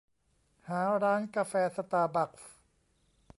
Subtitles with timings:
[0.67, 2.51] หาร้านกาแฟสตาร์บักส์